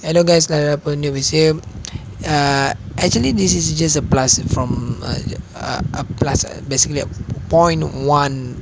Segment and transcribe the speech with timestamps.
[0.00, 0.48] hello guys.
[0.48, 1.52] Lara New is here
[2.24, 7.06] uh, actually this is just a plus from uh, a plus basically a
[7.52, 8.56] point one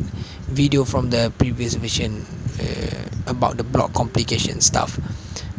[0.50, 2.26] video from the previous version
[2.58, 4.98] uh, about the block complication stuff.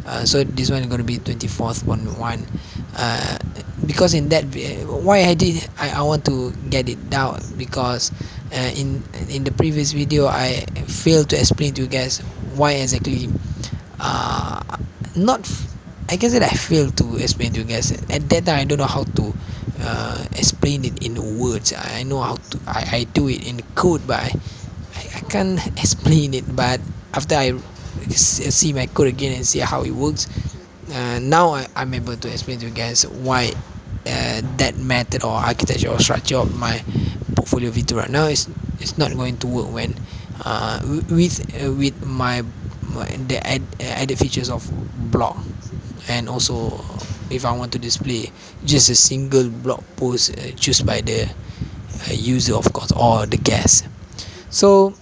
[0.04, 2.44] Uh, so this one is going to be 24th one one.
[2.96, 3.38] Uh,
[3.86, 4.44] because in that
[4.84, 8.12] why I did I, I want to get it down because
[8.52, 12.18] uh, in in the previous video I failed to explain to you guys
[12.52, 13.30] why exactly
[13.98, 14.60] uh,
[15.16, 15.48] not
[16.10, 17.92] I guess that I failed to explain to you guys.
[18.10, 19.34] At that time I don't know how to
[19.78, 21.72] uh, explain it in words.
[21.72, 24.34] I know how to I, I do it in code but I,
[25.14, 26.44] I can't explain it.
[26.56, 26.80] But
[27.14, 27.54] after I
[28.10, 30.26] see my code again and see how it works
[30.92, 33.52] uh, now I, I'm able to explain to you guys why
[34.06, 36.82] uh, that method or architecture or structure of my
[37.36, 38.48] portfolio v2 right now is
[38.80, 39.94] it's not going to work when
[40.44, 40.80] uh,
[41.10, 42.42] with uh, with my,
[42.82, 44.66] my the add, added features of
[45.12, 45.36] blog
[46.08, 46.84] and also
[47.30, 48.32] if I want to display
[48.64, 51.24] just a single blog post uh, choose by the
[52.08, 53.88] uh, user of course or the guest.
[54.50, 54.94] So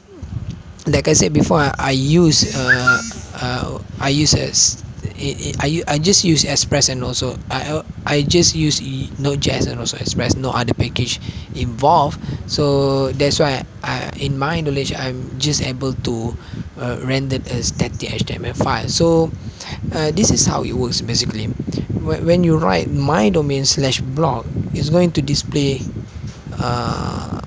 [0.87, 2.99] like I said before I, I use uh,
[3.35, 4.85] uh, I use
[5.19, 8.81] I, I just use express and also I, I just use
[9.19, 11.19] node.js and also express no other package
[11.55, 12.21] involved.
[12.47, 16.35] So that's why I, in my knowledge I'm just able to
[16.79, 18.89] uh, render a static HTML file.
[18.89, 19.33] So
[19.93, 21.47] uh, this is how it works basically.
[21.99, 25.81] When you write my domain slash blog it's going to display
[26.59, 27.41] uh,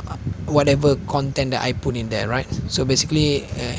[0.47, 2.47] whatever content that I put in there right?
[2.67, 3.75] So basically uh,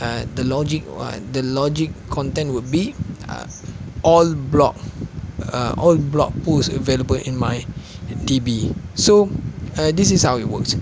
[0.00, 2.94] uh, the logic uh, the logic content would be
[3.32, 3.46] uh,
[4.02, 4.76] all blog
[5.52, 7.64] uh, all blog posts available in my
[8.28, 9.28] DB so
[9.78, 10.76] uh, this is how it works.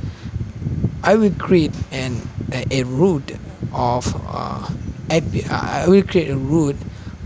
[1.03, 2.21] I will create an
[2.53, 3.33] a, a route
[3.73, 4.69] of uh,
[5.11, 6.77] I will create a route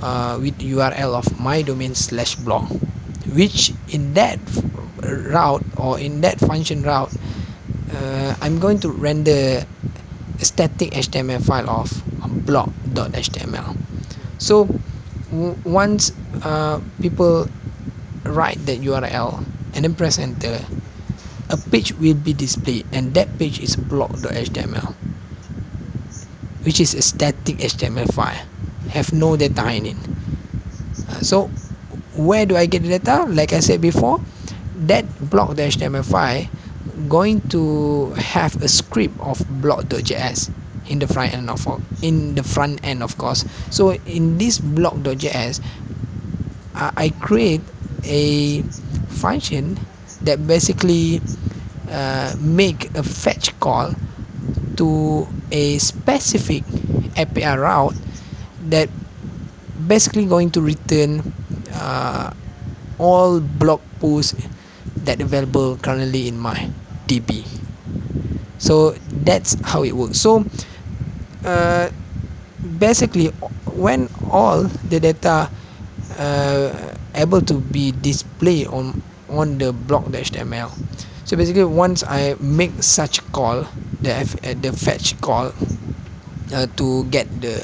[0.02, 2.68] uh, with URL of my domain slash blog
[3.32, 4.38] which in that
[5.02, 7.12] route or in that function route
[7.92, 9.64] uh, I'm going to render
[10.40, 11.90] a static HTML file of
[12.46, 13.76] blog.html
[14.38, 14.68] so
[15.64, 16.12] once
[16.42, 17.48] uh, people
[18.26, 19.42] write that URL
[19.74, 20.60] and then press enter
[21.50, 24.94] a page will be displayed and that page is blog.html
[26.64, 28.40] which is a static HTML file.
[28.88, 29.96] Have no data in it.
[31.08, 31.50] Uh, so
[32.16, 33.24] where do I get the data?
[33.28, 34.20] Like I said before
[34.74, 36.46] that blog.html file
[37.08, 40.50] going to have a script of blog.js
[40.88, 41.64] in the front end of
[42.02, 43.44] in the front end of course.
[43.70, 45.60] So in this blog.js
[46.74, 47.62] uh, I create
[48.04, 48.62] a
[49.08, 49.78] function
[50.22, 51.20] that basically
[51.90, 53.94] uh, make a fetch call
[54.76, 56.64] to a specific
[57.16, 57.94] API route
[58.68, 58.88] that
[59.86, 61.22] basically going to return
[61.72, 62.32] uh,
[62.98, 64.34] all blog posts
[65.04, 66.70] that available currently in my
[67.06, 67.44] DB
[68.58, 68.92] so
[69.24, 70.18] that's how it works.
[70.18, 70.44] So
[72.78, 73.28] basically
[73.76, 75.50] when all the data
[76.18, 80.70] uh, able to be displayed on on the blog.html
[81.24, 83.66] so basically once I make such call
[84.02, 84.12] the,
[84.44, 85.52] uh, the fetch call
[86.52, 87.56] uh, to get the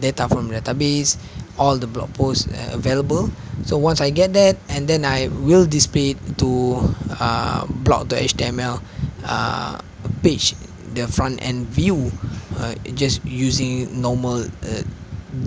[0.00, 1.16] data from database
[1.58, 3.30] all the blog posts uh, available.
[3.64, 6.76] So once I get that and then I will display it to
[7.18, 8.82] uh, blog.html
[9.24, 9.80] uh,
[10.22, 10.54] page
[10.92, 12.10] the front end view
[12.56, 14.82] uh, just using normal uh,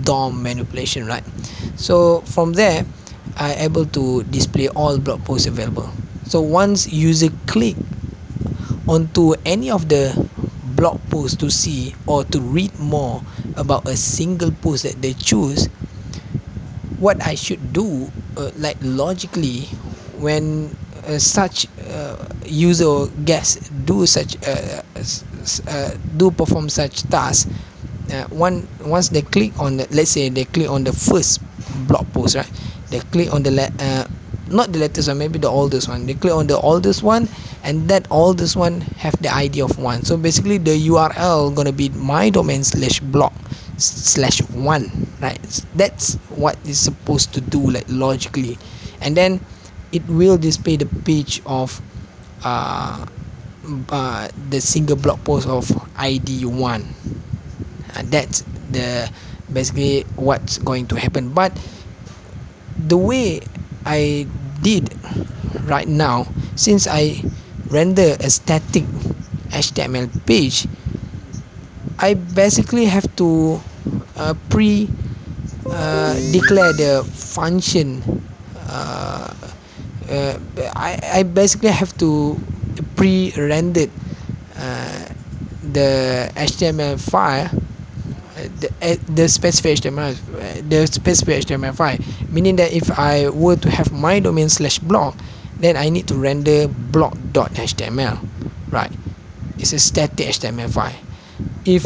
[0.02, 1.24] DOM manipulation right?
[1.76, 2.86] So from there
[3.36, 5.90] I able to display all blog posts available.
[6.24, 7.76] So once user click
[8.88, 10.12] onto any of the
[10.76, 13.22] blog posts to see or to read more
[13.56, 15.68] about a single post that they choose
[16.98, 19.66] what I should do uh, like logically
[20.20, 20.74] when
[21.06, 24.82] uh, such uh, user or guest do such uh,
[26.16, 27.48] do perform such tasks
[28.12, 31.40] uh, one once they click on the let's say they click on the first
[31.86, 32.50] blog post right?
[32.90, 34.04] They click on the uh,
[34.48, 36.06] not the latest one maybe the oldest one.
[36.06, 37.28] They click on the oldest one
[37.62, 40.02] and that oldest one have the id of one.
[40.02, 43.32] So basically the url gonna be my domain slash blog
[43.76, 45.38] slash one right?
[45.74, 48.58] That's what is supposed to do like logically.
[49.00, 49.40] And then
[49.92, 51.80] it will display the page of
[52.42, 53.04] uh,
[53.90, 56.84] uh the single blog post of id one.
[57.94, 58.42] Uh, that's
[58.72, 59.10] the
[59.52, 61.32] basically what's going to happen.
[61.34, 61.52] But
[62.88, 63.40] the way
[63.84, 64.26] I
[64.62, 64.94] did
[65.64, 67.20] right now since I
[67.70, 68.84] render a static
[69.52, 70.66] HTML page
[71.98, 73.60] I basically have to
[74.16, 74.88] uh, pre
[75.68, 78.02] uh, declare the function
[78.68, 79.32] uh,
[80.08, 80.38] uh,
[80.74, 82.38] I, I basically have to
[82.96, 83.90] pre-rendered
[84.56, 85.04] uh,
[85.72, 87.50] the HTML file
[88.60, 90.16] the, the specific HTML
[90.68, 91.98] the specific HTML file
[92.30, 95.14] meaning that if I were to have my domain slash blog
[95.58, 98.18] then I need to render blog.html
[98.70, 98.92] right?
[99.58, 100.94] It's a static HTML file.
[101.66, 101.84] If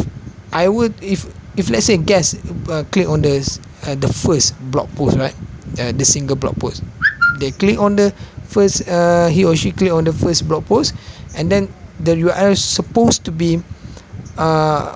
[0.53, 1.27] I would if
[1.57, 2.39] if let's say guest
[2.69, 3.43] uh, click on the
[3.87, 5.35] uh, the first blog post right?
[5.79, 6.83] Uh, the single blog post.
[7.41, 8.15] They click on the
[8.55, 10.95] first uh, he or she click on the first blog post
[11.35, 11.67] and then
[12.07, 13.59] the URL is supposed to be
[14.39, 14.95] uh,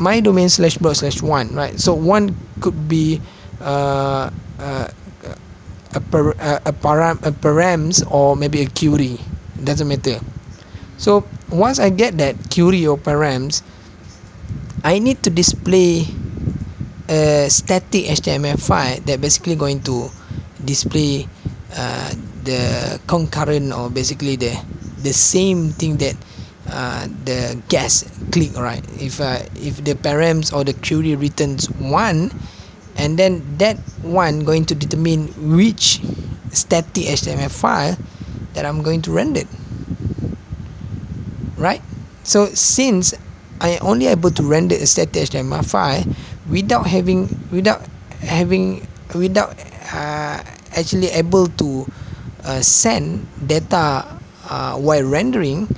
[0.00, 1.76] my domain slash blog slash one right?
[1.78, 2.32] So one
[2.64, 3.20] could be
[3.60, 4.88] uh, uh,
[5.94, 6.32] a, per,
[6.64, 9.20] a, param, a params or maybe a query.
[9.62, 10.18] Doesn't matter.
[10.96, 13.62] So once I get that query or params
[14.84, 16.04] I need to display
[17.08, 20.08] a static HTML file that basically going to
[20.64, 21.28] display
[21.76, 22.12] uh,
[22.44, 24.54] the concurrent or basically the
[25.02, 26.14] the same thing that
[26.70, 28.84] uh, the guest click right?
[29.00, 32.32] If uh, if the params or the query returns one
[32.96, 36.00] and then that one going to determine which
[36.52, 37.98] static HTML file
[38.54, 39.42] that I'm going to render
[41.56, 41.82] right?
[42.22, 43.14] So since
[43.60, 46.04] I only able to render a static HTML file
[46.48, 47.86] without having without
[48.20, 49.54] having without
[49.92, 50.42] uh,
[50.74, 51.86] actually able to
[52.62, 54.06] send data
[54.48, 55.68] uh, while rendering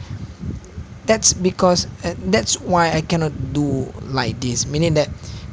[1.06, 4.66] that's because uh, that's why I cannot do like this.
[4.66, 5.08] Meaning that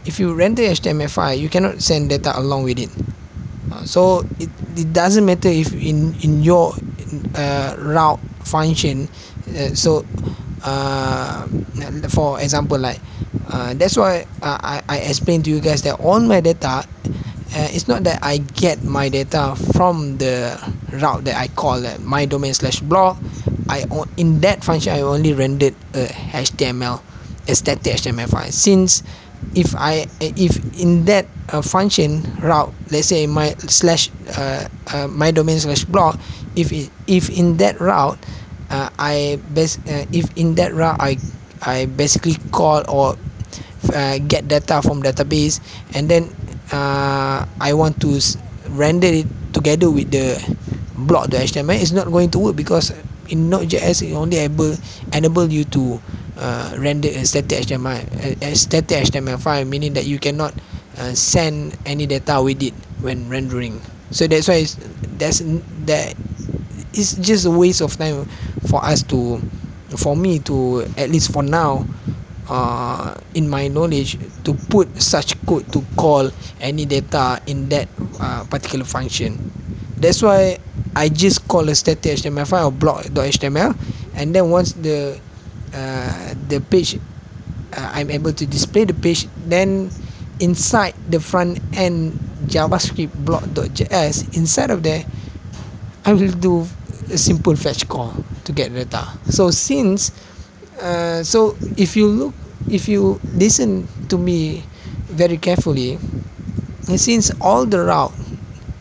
[0.06, 2.90] if you render HTML file you cannot send data along with it.
[3.72, 6.74] Uh, so it, it doesn't matter if in in your
[7.36, 9.10] uh, route function
[9.58, 10.06] uh, so
[10.64, 11.48] uh,
[12.10, 13.02] for example like
[13.50, 16.86] uh, that's why uh, I, I explained to you guys that all my data
[17.56, 20.58] uh, it's not that I get my data from the
[20.94, 23.18] route that I call uh, my domain slash blog
[23.70, 23.86] I
[24.18, 27.04] in that function I only rendered a HTML
[27.48, 28.52] a static HTML file.
[28.52, 29.04] Since
[29.56, 35.32] if I if in that uh, function route let's say my slash uh, uh, my
[35.32, 36.20] domain slash blog
[36.56, 38.26] if it, if in that route
[38.70, 41.18] uh, I base uh, if in that route I
[41.62, 43.16] I basically call or
[43.94, 45.60] uh, get data from database
[45.94, 46.34] and then
[46.72, 48.20] uh, I want to
[48.70, 50.40] render it together with the
[50.96, 52.92] block the HTML is not going to work because
[53.30, 54.76] in Node.js it only able
[55.14, 56.00] enable you to
[56.38, 60.54] uh, render a static HTML a, a static HTML file meaning that you cannot
[60.98, 63.82] uh, send any data with it when rendering.
[64.12, 64.78] So that's why it's,
[65.18, 65.40] that's
[65.86, 66.16] that
[66.94, 68.26] it's just a waste of time
[68.62, 69.42] for us to
[69.98, 71.86] for me to at least for now
[72.50, 76.30] uh, in my knowledge to put such code to call
[76.60, 77.90] any data in that
[78.20, 79.40] uh, particular function.
[79.98, 80.58] That's why
[80.96, 83.76] I just call a static HTML file or blog.html
[84.16, 85.18] and then once the
[85.74, 86.96] uh, the page
[87.74, 89.90] uh, I'm able to display the page then
[90.40, 92.14] inside the front end
[92.46, 95.06] javascript blog.js inside of there
[96.06, 96.68] I will do
[97.10, 98.14] a simple fetch call
[98.44, 99.08] to get data.
[99.30, 100.12] So since
[100.82, 102.36] uh, so if you look
[102.70, 104.66] if you listen to me
[105.10, 105.98] very carefully
[106.96, 108.14] since all the route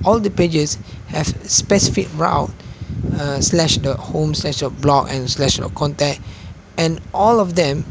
[0.04, 0.78] all the pages
[1.12, 2.50] have specific route
[3.14, 6.20] uh, slash the home slash the blog and slash the contact.
[6.78, 7.84] And all of them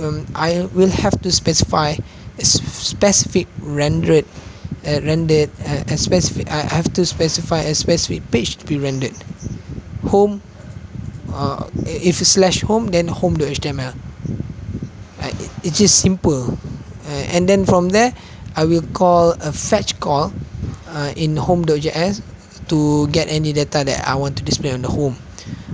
[0.00, 1.94] um, I will have to specify
[2.38, 4.24] a specific rendered
[4.86, 9.14] uh, rendered uh, a specific I have to specify a specific page to be rendered.
[10.06, 10.42] Home
[11.32, 13.94] uh, if slash home then home.html
[15.20, 15.30] uh,
[15.62, 16.58] it's just simple.
[17.06, 18.12] Uh, and then from there
[18.56, 20.32] I will call a fetch call
[20.88, 22.22] uh, in home.js
[22.68, 25.16] to get any data that I want to display on the home.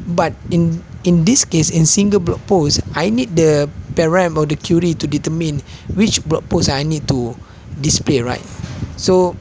[0.06, 4.56] But in in this case in single blog post I need the param or the
[4.56, 5.62] query to determine
[5.94, 7.36] which blog post I need to
[7.80, 8.44] display right?
[8.96, 9.36] So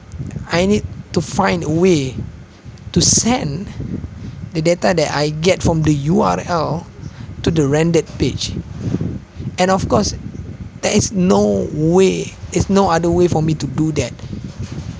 [0.52, 2.16] I need to find a way
[2.92, 3.70] to send
[4.52, 6.86] the data that I get from the URL
[7.42, 8.54] to the rendered page.
[9.58, 10.14] And of course
[10.82, 14.12] there is no way there's no other way for me to do that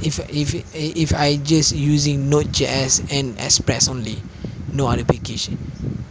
[0.03, 4.19] if if if I just using node.js and express only
[4.73, 5.51] no other package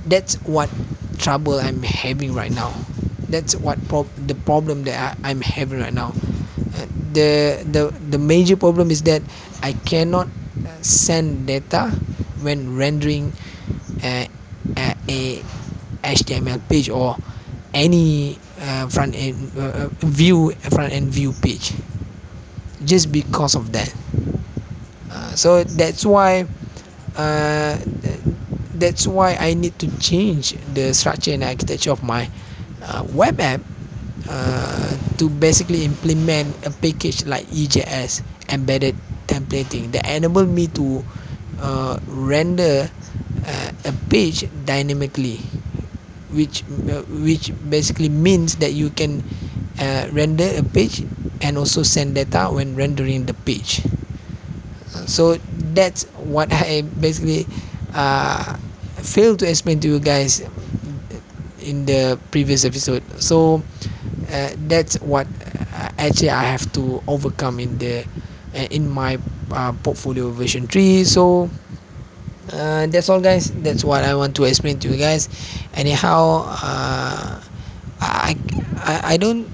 [0.06, 0.70] that's what
[1.18, 2.72] trouble I'm having right now.
[3.30, 6.16] That's what prob the problem that I, I'm having right now.
[6.74, 9.22] Uh, the the the major problem is that
[9.62, 10.30] I cannot
[10.82, 11.92] send data
[12.42, 13.34] when rendering
[14.04, 14.28] a,
[14.78, 15.44] a, a
[16.04, 17.18] HTML page or
[17.74, 21.74] any uh, front end uh, view front end view page
[22.86, 23.94] just because of that.
[25.10, 26.46] Uh, so that's why
[27.18, 27.78] uh,
[28.76, 32.30] that's why I need to change the structure and architecture of my
[32.82, 33.62] uh, web app
[34.30, 38.96] uh, to basically implement a package like EJS embedded
[39.28, 41.04] templating that enable me to
[41.60, 42.90] uh, render
[43.46, 45.38] uh, a page dynamically
[46.32, 46.62] which
[47.26, 49.24] which basically means that you can
[50.14, 51.04] render a page
[51.42, 53.82] and also send data when rendering the page.
[55.06, 55.38] So
[55.74, 57.48] that's what I basically
[57.94, 58.56] uh,
[58.98, 60.42] failed to explain to you guys
[61.60, 63.04] in the previous episode.
[63.22, 63.64] So
[64.32, 65.28] uh, that's what
[65.74, 68.06] uh, actually I have to overcome in the
[68.54, 69.20] uh, in my
[69.52, 71.52] uh, portfolio version 3 so
[72.52, 73.52] uh, that's all guys.
[73.52, 75.30] That's what I want to explain to you guys.
[75.74, 77.42] Anyhow uh,
[78.02, 78.38] I,
[78.76, 79.52] I I don't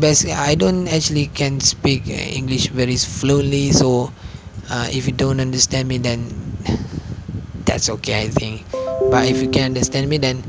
[0.00, 4.12] basically I don't actually can speak English very fluently so
[4.70, 6.30] uh, if you don't understand me then
[7.66, 8.66] that's okay I think.
[9.10, 10.44] But if you can understand me then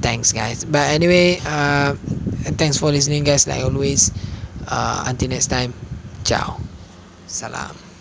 [0.00, 0.64] thanks guys.
[0.64, 1.94] But anyway uh,
[2.58, 4.12] thanks for listening guys like always.
[4.68, 5.74] Uh, until next time
[6.24, 6.60] ciao.
[7.26, 7.91] Salam